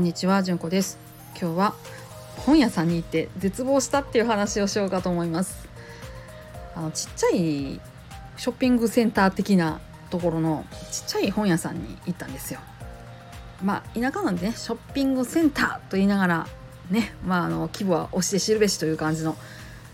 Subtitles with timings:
[0.00, 0.96] こんにちは、じゅんこです。
[1.38, 1.74] 今日は
[2.38, 5.68] 本屋さんに行って絶望したっていう話をしようかと思います。
[6.74, 7.78] あのちっちゃい
[8.38, 12.60] ショッピングセンター的なところのちっちゃい本屋さんに行ったんですよ。
[13.62, 16.48] まあ田舎なんでねショッピングセンターと言いながら
[16.88, 19.36] ねまああの規模は押して知るべしという感じの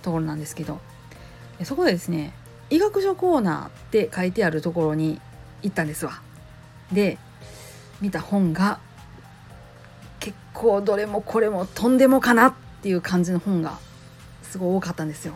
[0.00, 0.80] ところなんですけど
[1.64, 2.32] そこでですね
[2.70, 5.20] 医学書コーナーって書いてあるところに
[5.60, 6.22] 行ったんですわ。
[6.90, 7.18] で
[8.00, 8.80] 見た本が
[10.20, 13.78] 結構どれもこれもとんでもかなっていう感じの本が
[14.42, 15.34] すごい多かったんですよ。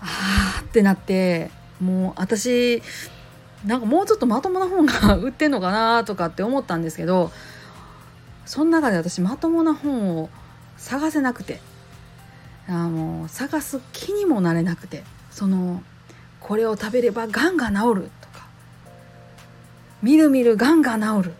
[0.00, 1.50] あーってなって
[1.80, 2.82] もう私
[3.64, 7.30] なんかもうちょっとまともな本が売ってんのかなとかって思ったんですけど
[8.44, 10.28] その中で私まともな本を
[10.76, 11.60] 探せなくて
[12.68, 15.82] あの探す気にもなれなくてその
[16.40, 18.46] これを食べればがんが治るとか
[20.02, 21.34] みるみるがんが治る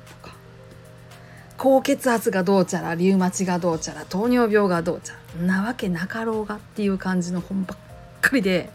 [1.63, 7.79] 高血圧がどうちゃらリウマチがどうちゃら糖尿病がどうちゃらなわけなかろうがっていう感じの本ばっ
[8.21, 8.69] かりで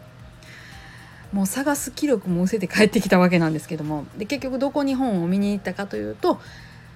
[1.30, 6.40] もう探す気力も失せて帰ってきたわけなんですけどもで結局どこに本を見に行ったかというと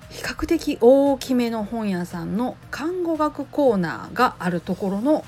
[0.09, 5.27] 比較的大きめの本屋さんの看護学コーナーがあるところの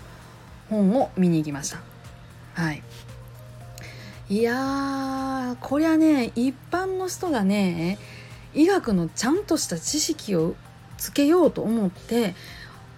[0.70, 1.82] 本を見に行きました。
[2.54, 2.82] はい
[4.30, 7.98] いやこりゃね一般の人がね
[8.54, 10.54] 医学のちゃんとした知識を
[10.96, 12.34] つけようと思って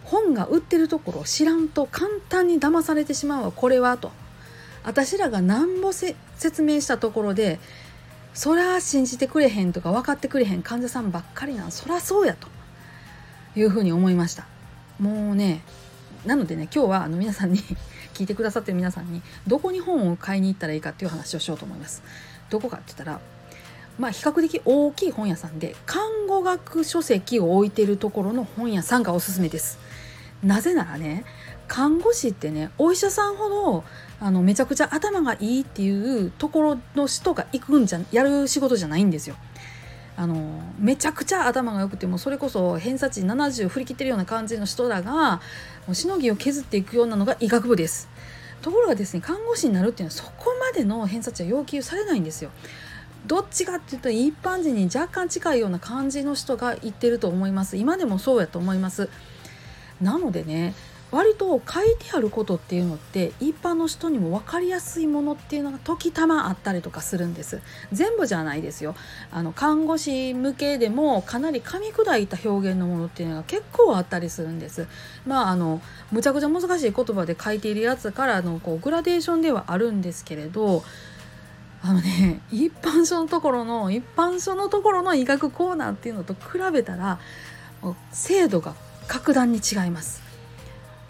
[0.04, 3.52] 本が売ってるところを知らんと簡単に騙されてしまうわ。
[3.52, 4.12] これはと。
[4.84, 7.58] 私らがなんぼ説明したところで
[8.34, 12.48] そら信じてくれへんとか分かってくれへん患者さんばっかりなんそらそうやと。
[13.56, 14.46] いうふうに思いました。
[15.00, 15.62] もうね
[16.24, 17.60] なのでね今日はあの皆さんに
[18.14, 22.02] 聞いてくださってる皆さんにどこに本を買いに行ったらいいかっていう話をしようと思います。
[22.50, 23.20] どこかって言ったら
[23.98, 29.78] まあ比較的大きい本屋さんで看護学書籍を置いてるところの本屋さんがおすすめです
[30.42, 31.24] なぜならね
[31.68, 33.84] 看護師ってねお医者さんほど
[34.20, 39.36] あのめちゃくちゃ頭がいいっていうところの人が行くんじゃやる仕事じゃないんですよ。
[40.18, 45.42] あのめちゃくちゃ頭が良くてもそれこそ偏差値70振り切ってるような感じの人らが
[45.86, 48.08] もうしのぎを削っていくようなのが医学部です。
[48.62, 52.50] ところがですね看護師になるっていうのはそこまでの偏差値は要求されないんですよ。
[53.26, 57.76] どっちかっていうと一般人に若干近いような感じの人が言ってると思います。
[57.76, 59.08] 今でもそうやと思います。
[60.00, 60.74] なのでね
[61.12, 67.60] 割と書いてあることっていうのって一般の人にも分かりやすいものっていうのが時たまあったりとかするんです。
[67.92, 68.96] 全部じゃないですよ。
[69.30, 74.88] あの看護師向けでもかなり噛み砕いた表現のものっていうのが結構あったりするんです。
[75.26, 80.82] まああのむちゃくちゃ難しい言葉で書いているやつからのこうグラデーションではあるんですけれど
[81.88, 87.20] あのね一般書のところの一般書のところの医学コーナーっていうのと比べたら
[88.10, 88.74] 精度が
[89.06, 90.20] 格段に違います。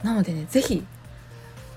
[0.03, 0.85] なのでね是非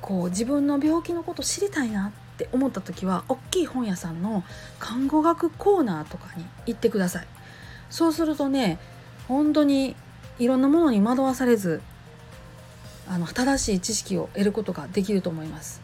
[0.01, 4.43] こう自分の病気のこと知りたいなって思った時は大きい本屋さんの
[4.79, 7.27] 看護学コーナーとかに行ってください。
[7.89, 8.79] そうするとね
[9.29, 9.95] 本当に
[10.39, 11.81] いろんなものに惑わされず
[13.07, 15.81] あの正しい知識を得ることができると思います。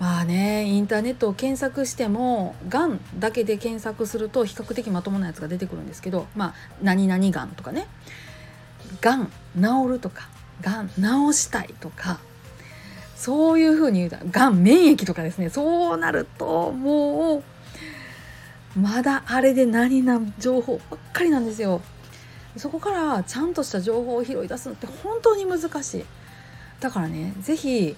[0.00, 7.86] まあねインターネットを検索してもがんだけで検索すると比較的まともなやつが出てくるんですけどまあ何々がんとかね。
[9.00, 9.26] がん
[9.56, 10.28] 治るとか
[10.60, 10.94] がん治
[11.32, 12.20] したいとか
[13.16, 15.48] そういうふうに言うとがん免疫とかですね。
[15.50, 17.42] そうなるとも
[18.76, 21.80] うまだあれで何な情報ばっかりなんですよ。
[22.56, 26.04] そこからちゃんとした情報を拾い出すのって本当に難しい。
[26.80, 27.96] だからね是非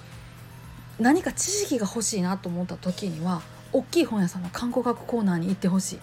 [1.01, 6.01] 何か知識が欲しいなと思った時には大きい本屋さんの観光学コーナーに行ってほしい。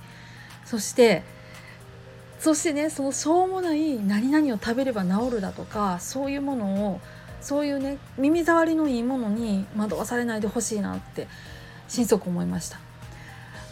[0.65, 1.23] そして
[2.39, 6.99] そしてねそのしょうもない何々を食べれば治るだとかそういうものを
[7.39, 11.27] そういうね耳障りのいいものに惑わされないでほしいなって
[11.87, 12.79] 心底思いました。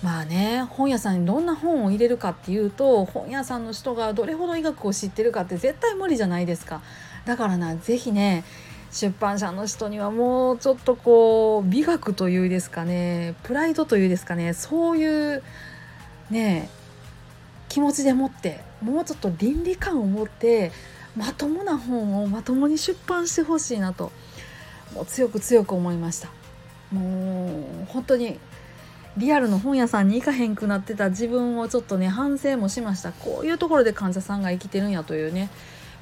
[0.03, 6.81] まあね本屋さんにどんな本を入れるかっていうと本屋さんの人がどれほど医学を知ってるかって絶対無理じゃないですか。
[7.25, 8.43] だからな是非ね
[8.91, 15.43] 出版社の人にはもうちょっとこう美学というですかねプライドというですかねそういう
[16.31, 16.69] ね
[17.67, 20.71] 気持ちでもってもうちょっと倫理観を持って
[21.15, 24.11] まともな本をまともに出版してほしいなと
[24.95, 26.29] もう強く強く思いました。
[26.91, 27.49] も
[27.83, 28.39] う本当に
[29.17, 33.11] リアルの本屋さんに行かへんくなってた自分をちょっとね反省もしました。
[33.11, 35.49] こういうところで患者さんが生きてるんやというね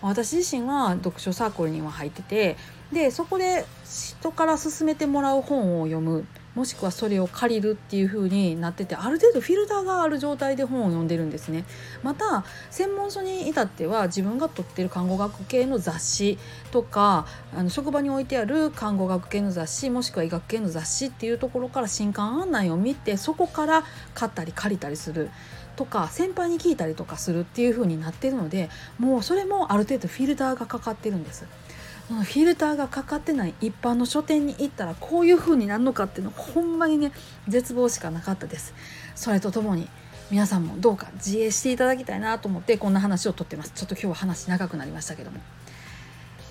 [0.02, 2.58] 私自身は読書サークルには入ってて
[2.92, 6.26] でそこで人から勧めてもらう本を読む
[6.58, 11.66] もしくはそれを借りるっていう風になっててある程度フィルターがある状態で本を読んでるんですね。
[12.02, 16.40] また専門書に至っては自分が取ってる看護学系の雑誌
[16.72, 23.84] とかあの職場に置いてある看護学系の雑誌もしくは医学系の雑誌っていうところから新刊案内を見てそこから
[24.16, 25.30] 買ったり借りたりする。
[25.78, 28.70] とか先輩に聞いたりとかするっていう風になってるので
[29.00, 31.46] もうそれもある程度フィルターがかかってるんです。
[32.08, 37.12] フィルターがかかってない一般の書店に行ったらこういう風になるのかっていうのほんまにね
[37.50, 38.74] 絶望しかなかったです。
[39.16, 39.90] それとともに
[40.32, 43.72] 皆さんもどうか自衛していただきたいなと思ってこんな話をとってます。
[43.76, 45.40] ちょっと今日は話長くなりましたけども。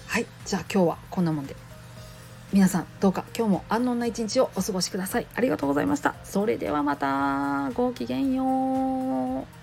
[0.06, 1.65] はいじゃあ今日はこんなもんで。
[2.52, 5.26] 皆さんどうか今日も安穏な一日をお過ごしください。
[5.34, 6.14] ありがとうございました。
[6.24, 7.70] それではまた。
[7.74, 9.55] ごきげんよう。